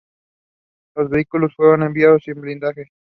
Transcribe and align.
Los 0.95 1.11
vehículos 1.11 1.53
fueron 1.55 1.83
enviados 1.83 2.23
sin 2.25 2.41
blindaje. 2.41 2.87